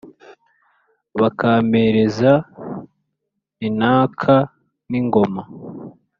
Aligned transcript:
bakampereza 1.19 2.31
intaka 3.67 4.35
ni 4.89 4.99
ngoma 5.05 5.43